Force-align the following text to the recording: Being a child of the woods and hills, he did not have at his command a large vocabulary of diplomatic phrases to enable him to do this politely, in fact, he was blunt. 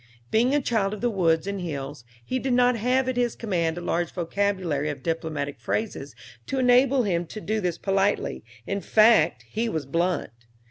Being 0.31 0.55
a 0.55 0.61
child 0.61 0.95
of 0.95 1.01
the 1.01 1.11
woods 1.11 1.45
and 1.45 1.61
hills, 1.61 2.05
he 2.25 2.39
did 2.39 2.53
not 2.53 2.75
have 2.75 3.07
at 3.07 3.17
his 3.17 3.35
command 3.35 3.77
a 3.77 3.81
large 3.81 4.09
vocabulary 4.11 4.89
of 4.89 5.03
diplomatic 5.03 5.59
phrases 5.59 6.15
to 6.47 6.57
enable 6.57 7.03
him 7.03 7.27
to 7.27 7.39
do 7.39 7.61
this 7.61 7.77
politely, 7.77 8.43
in 8.65 8.81
fact, 8.81 9.45
he 9.47 9.69
was 9.69 9.85
blunt. 9.85 10.31